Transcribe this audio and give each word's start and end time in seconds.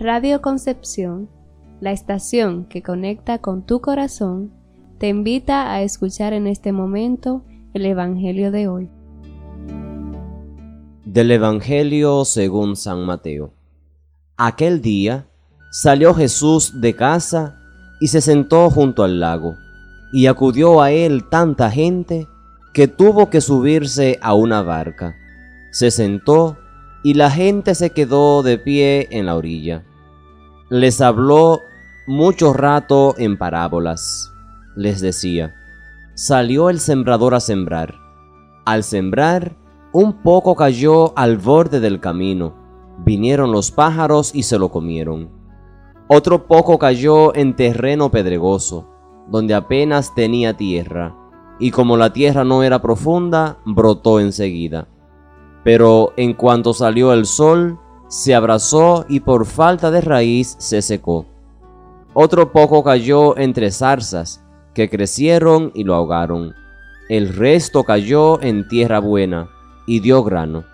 Radio 0.00 0.40
Concepción, 0.40 1.28
la 1.80 1.90
estación 1.90 2.66
que 2.66 2.84
conecta 2.84 3.38
con 3.38 3.66
tu 3.66 3.80
corazón, 3.80 4.52
te 4.98 5.08
invita 5.08 5.72
a 5.72 5.82
escuchar 5.82 6.32
en 6.34 6.46
este 6.46 6.70
momento 6.70 7.42
el 7.74 7.84
Evangelio 7.84 8.52
de 8.52 8.68
hoy. 8.68 8.88
Del 11.04 11.32
Evangelio 11.32 12.24
según 12.24 12.76
San 12.76 13.06
Mateo. 13.06 13.52
Aquel 14.36 14.82
día 14.82 15.26
salió 15.72 16.14
Jesús 16.14 16.80
de 16.80 16.94
casa 16.94 17.58
y 18.00 18.06
se 18.06 18.20
sentó 18.20 18.70
junto 18.70 19.02
al 19.02 19.18
lago, 19.18 19.56
y 20.12 20.28
acudió 20.28 20.80
a 20.80 20.92
él 20.92 21.28
tanta 21.28 21.72
gente 21.72 22.28
que 22.72 22.86
tuvo 22.86 23.30
que 23.30 23.40
subirse 23.40 24.16
a 24.22 24.34
una 24.34 24.62
barca. 24.62 25.16
Se 25.72 25.90
sentó 25.90 26.56
y 27.02 27.14
la 27.14 27.30
gente 27.30 27.74
se 27.74 27.90
quedó 27.90 28.42
de 28.42 28.58
pie 28.58 29.08
en 29.10 29.26
la 29.26 29.36
orilla 29.36 29.84
les 30.70 31.00
habló 31.00 31.62
mucho 32.06 32.52
rato 32.52 33.14
en 33.16 33.38
parábolas. 33.38 34.30
Les 34.76 35.00
decía, 35.00 35.54
salió 36.14 36.68
el 36.68 36.78
sembrador 36.78 37.34
a 37.34 37.40
sembrar. 37.40 37.94
Al 38.66 38.84
sembrar, 38.84 39.56
un 39.92 40.22
poco 40.22 40.56
cayó 40.56 41.16
al 41.16 41.38
borde 41.38 41.80
del 41.80 42.00
camino. 42.00 42.54
Vinieron 42.98 43.50
los 43.50 43.70
pájaros 43.70 44.34
y 44.34 44.42
se 44.42 44.58
lo 44.58 44.68
comieron. 44.68 45.30
Otro 46.06 46.46
poco 46.46 46.78
cayó 46.78 47.34
en 47.34 47.56
terreno 47.56 48.10
pedregoso, 48.10 48.90
donde 49.30 49.54
apenas 49.54 50.14
tenía 50.14 50.54
tierra, 50.54 51.16
y 51.58 51.70
como 51.70 51.96
la 51.96 52.12
tierra 52.12 52.44
no 52.44 52.62
era 52.62 52.82
profunda, 52.82 53.58
brotó 53.64 54.20
enseguida. 54.20 54.88
Pero 55.64 56.12
en 56.16 56.34
cuanto 56.34 56.72
salió 56.72 57.12
el 57.12 57.26
sol, 57.26 57.78
se 58.08 58.34
abrazó 58.34 59.04
y 59.08 59.20
por 59.20 59.44
falta 59.46 59.90
de 59.90 60.00
raíz 60.00 60.56
se 60.58 60.82
secó. 60.82 61.26
Otro 62.14 62.52
poco 62.52 62.82
cayó 62.82 63.36
entre 63.36 63.70
zarzas, 63.70 64.42
que 64.74 64.88
crecieron 64.88 65.70
y 65.74 65.84
lo 65.84 65.94
ahogaron. 65.94 66.54
El 67.08 67.34
resto 67.34 67.84
cayó 67.84 68.40
en 68.42 68.66
tierra 68.68 68.98
buena 68.98 69.48
y 69.86 70.00
dio 70.00 70.22
grano. 70.22 70.64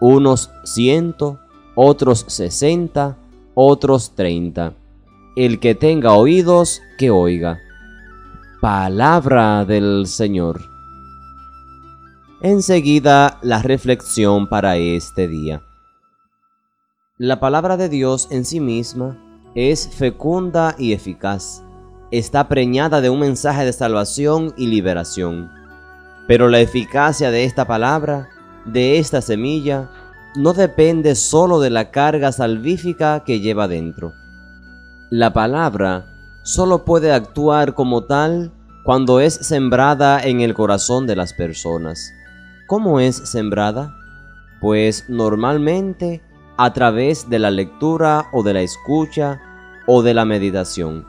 Unos 0.00 0.50
ciento, 0.64 1.38
otros 1.74 2.24
sesenta, 2.28 3.16
otros 3.54 4.14
treinta. 4.14 4.74
El 5.36 5.60
que 5.60 5.74
tenga 5.74 6.12
oídos, 6.12 6.80
que 6.98 7.10
oiga. 7.10 7.60
Palabra 8.60 9.64
del 9.64 10.06
Señor. 10.06 10.77
Enseguida 12.40 13.40
la 13.42 13.62
reflexión 13.62 14.48
para 14.48 14.76
este 14.76 15.26
día. 15.26 15.60
La 17.18 17.40
palabra 17.40 17.76
de 17.76 17.88
Dios 17.88 18.28
en 18.30 18.44
sí 18.44 18.60
misma 18.60 19.18
es 19.56 19.88
fecunda 19.88 20.76
y 20.78 20.92
eficaz. 20.92 21.64
Está 22.12 22.46
preñada 22.46 23.00
de 23.00 23.10
un 23.10 23.18
mensaje 23.18 23.64
de 23.64 23.72
salvación 23.72 24.54
y 24.56 24.68
liberación. 24.68 25.50
Pero 26.28 26.48
la 26.48 26.60
eficacia 26.60 27.32
de 27.32 27.42
esta 27.42 27.66
palabra, 27.66 28.28
de 28.66 29.00
esta 29.00 29.20
semilla, 29.20 29.90
no 30.36 30.52
depende 30.52 31.16
solo 31.16 31.58
de 31.58 31.70
la 31.70 31.90
carga 31.90 32.30
salvífica 32.30 33.24
que 33.24 33.40
lleva 33.40 33.66
dentro. 33.66 34.12
La 35.10 35.32
palabra 35.32 36.06
solo 36.44 36.84
puede 36.84 37.10
actuar 37.10 37.74
como 37.74 38.04
tal 38.04 38.52
cuando 38.84 39.18
es 39.18 39.34
sembrada 39.34 40.20
en 40.22 40.40
el 40.40 40.54
corazón 40.54 41.08
de 41.08 41.16
las 41.16 41.32
personas. 41.32 42.12
¿Cómo 42.68 43.00
es 43.00 43.16
sembrada? 43.16 43.96
Pues 44.60 45.06
normalmente 45.08 46.20
a 46.58 46.74
través 46.74 47.30
de 47.30 47.38
la 47.38 47.50
lectura 47.50 48.26
o 48.30 48.42
de 48.42 48.52
la 48.52 48.60
escucha 48.60 49.40
o 49.86 50.02
de 50.02 50.12
la 50.12 50.26
meditación. 50.26 51.06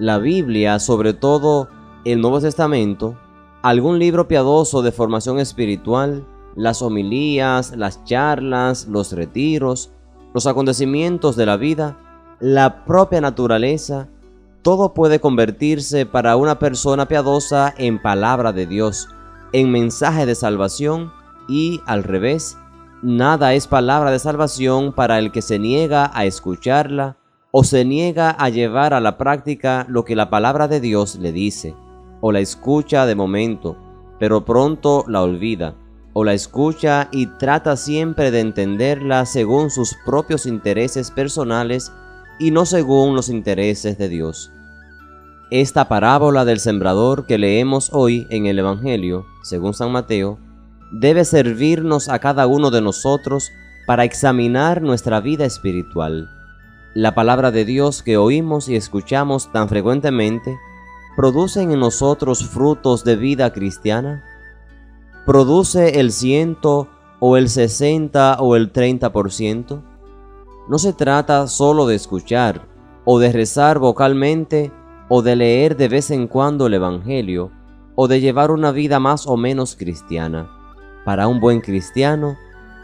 La 0.00 0.18
Biblia, 0.18 0.80
sobre 0.80 1.12
todo 1.12 1.68
el 2.04 2.20
Nuevo 2.20 2.40
Testamento, 2.40 3.16
algún 3.62 4.00
libro 4.00 4.26
piadoso 4.26 4.82
de 4.82 4.90
formación 4.90 5.38
espiritual, 5.38 6.26
las 6.56 6.82
homilías, 6.82 7.76
las 7.76 8.02
charlas, 8.02 8.88
los 8.88 9.12
retiros, 9.12 9.92
los 10.34 10.48
acontecimientos 10.48 11.36
de 11.36 11.46
la 11.46 11.56
vida, 11.56 11.98
la 12.40 12.84
propia 12.84 13.20
naturaleza, 13.20 14.08
todo 14.62 14.92
puede 14.92 15.20
convertirse 15.20 16.04
para 16.04 16.34
una 16.34 16.58
persona 16.58 17.06
piadosa 17.06 17.72
en 17.78 18.02
palabra 18.02 18.52
de 18.52 18.66
Dios, 18.66 19.08
en 19.52 19.70
mensaje 19.70 20.26
de 20.26 20.34
salvación 20.34 21.12
y 21.48 21.80
al 21.86 22.04
revés, 22.04 22.56
Nada 23.02 23.54
es 23.54 23.66
palabra 23.66 24.10
de 24.10 24.18
salvación 24.18 24.92
para 24.92 25.18
el 25.18 25.32
que 25.32 25.40
se 25.40 25.58
niega 25.58 26.10
a 26.12 26.26
escucharla 26.26 27.16
o 27.50 27.64
se 27.64 27.86
niega 27.86 28.30
a 28.30 28.50
llevar 28.50 28.92
a 28.92 29.00
la 29.00 29.16
práctica 29.16 29.86
lo 29.88 30.04
que 30.04 30.14
la 30.14 30.28
palabra 30.28 30.68
de 30.68 30.80
Dios 30.80 31.16
le 31.16 31.32
dice, 31.32 31.74
o 32.20 32.30
la 32.30 32.40
escucha 32.40 33.06
de 33.06 33.14
momento, 33.14 33.78
pero 34.18 34.44
pronto 34.44 35.06
la 35.08 35.22
olvida, 35.22 35.76
o 36.12 36.24
la 36.24 36.34
escucha 36.34 37.08
y 37.10 37.24
trata 37.38 37.74
siempre 37.76 38.30
de 38.30 38.40
entenderla 38.40 39.24
según 39.24 39.70
sus 39.70 39.96
propios 40.04 40.44
intereses 40.44 41.10
personales 41.10 41.90
y 42.38 42.50
no 42.50 42.66
según 42.66 43.16
los 43.16 43.30
intereses 43.30 43.96
de 43.96 44.10
Dios. 44.10 44.52
Esta 45.50 45.88
parábola 45.88 46.44
del 46.44 46.60
sembrador 46.60 47.26
que 47.26 47.36
leemos 47.36 47.90
hoy 47.92 48.28
en 48.30 48.46
el 48.46 48.60
Evangelio, 48.60 49.26
según 49.42 49.74
San 49.74 49.90
Mateo, 49.90 50.38
debe 50.92 51.24
servirnos 51.24 52.08
a 52.08 52.20
cada 52.20 52.46
uno 52.46 52.70
de 52.70 52.80
nosotros 52.80 53.50
para 53.84 54.04
examinar 54.04 54.80
nuestra 54.80 55.20
vida 55.20 55.44
espiritual. 55.44 56.28
La 56.94 57.16
palabra 57.16 57.50
de 57.50 57.64
Dios 57.64 58.04
que 58.04 58.16
oímos 58.16 58.68
y 58.68 58.76
escuchamos 58.76 59.50
tan 59.50 59.68
frecuentemente, 59.68 60.56
¿producen 61.16 61.72
en 61.72 61.80
nosotros 61.80 62.44
frutos 62.44 63.02
de 63.02 63.16
vida 63.16 63.52
cristiana? 63.52 64.22
¿Produce 65.26 65.98
el 65.98 66.12
ciento 66.12 66.86
o 67.18 67.36
el 67.36 67.48
sesenta 67.48 68.36
o 68.38 68.54
el 68.54 68.70
treinta 68.70 69.10
por 69.10 69.32
ciento? 69.32 69.82
No 70.68 70.78
se 70.78 70.92
trata 70.92 71.48
solo 71.48 71.88
de 71.88 71.96
escuchar 71.96 72.68
o 73.04 73.18
de 73.18 73.32
rezar 73.32 73.80
vocalmente 73.80 74.70
o 75.12 75.22
de 75.22 75.34
leer 75.34 75.76
de 75.76 75.88
vez 75.88 76.12
en 76.12 76.28
cuando 76.28 76.68
el 76.68 76.74
Evangelio 76.74 77.50
o 77.96 78.06
de 78.06 78.20
llevar 78.20 78.52
una 78.52 78.70
vida 78.70 79.00
más 79.00 79.26
o 79.26 79.36
menos 79.36 79.74
cristiana 79.76 80.48
para 81.04 81.26
un 81.26 81.40
buen 81.40 81.60
cristiano, 81.60 82.36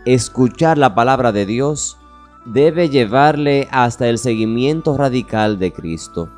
escuchar 0.04 0.76
la 0.76 0.94
palabra 0.94 1.30
de 1.30 1.46
Dios 1.46 1.98
debe 2.44 2.88
llevarle 2.88 3.68
hasta 3.70 4.08
el 4.08 4.18
seguimiento 4.18 4.96
radical 4.96 5.60
de 5.60 5.72
Cristo, 5.72 6.28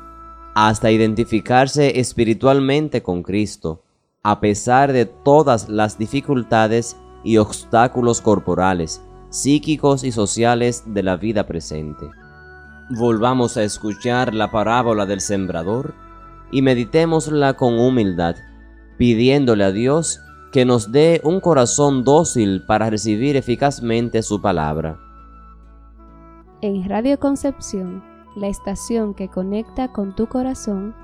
hasta 0.53 0.91
identificarse 0.91 1.99
espiritualmente 1.99 3.01
con 3.01 3.23
Cristo, 3.23 3.81
a 4.21 4.39
pesar 4.39 4.93
de 4.93 5.05
todas 5.05 5.69
las 5.69 5.97
dificultades 5.97 6.97
y 7.23 7.37
obstáculos 7.37 8.21
corporales, 8.21 9.01
psíquicos 9.29 10.03
y 10.03 10.11
sociales 10.11 10.83
de 10.85 11.01
la 11.01 11.15
vida 11.15 11.47
presente. 11.47 12.05
Volvamos 12.91 13.55
a 13.55 13.61
escuchar 13.61 14.33
la 14.33 14.49
parábola 14.49 15.05
del 15.05 15.21
sembrador 15.21 15.93
y 16.51 16.63
meditémosla 16.63 17.53
con 17.53 17.77
humildad, 17.77 18.35
pidiéndole 18.97 19.63
a 19.63 19.71
Dios 19.71 20.19
que 20.51 20.65
nos 20.65 20.91
dé 20.91 21.21
un 21.23 21.39
corazón 21.39 22.03
dócil 22.03 22.63
para 22.65 22.89
recibir 22.89 23.35
eficazmente 23.35 24.23
su 24.23 24.41
palabra. 24.41 24.97
En 26.61 26.89
Radio 26.89 27.19
Concepción, 27.19 28.03
la 28.35 28.47
estación 28.47 29.13
que 29.13 29.27
conecta 29.27 29.89
con 29.89 30.15
tu 30.15 30.25
corazón, 30.25 30.95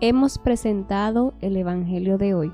hemos 0.00 0.38
presentado 0.38 1.34
el 1.40 1.56
Evangelio 1.56 2.16
de 2.16 2.34
hoy. 2.34 2.52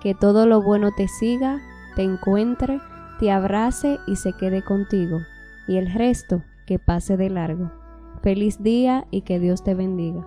Que 0.00 0.14
todo 0.14 0.46
lo 0.46 0.62
bueno 0.62 0.92
te 0.96 1.08
siga, 1.08 1.58
te 1.96 2.04
encuentre, 2.04 2.80
te 3.18 3.32
abrace 3.32 3.98
y 4.06 4.14
se 4.14 4.32
quede 4.32 4.62
contigo, 4.62 5.18
y 5.66 5.78
el 5.78 5.92
resto 5.92 6.44
que 6.66 6.78
pase 6.78 7.16
de 7.16 7.30
largo. 7.30 7.72
Feliz 8.26 8.60
día 8.60 9.06
y 9.12 9.20
que 9.20 9.38
Dios 9.38 9.62
te 9.62 9.76
bendiga. 9.76 10.26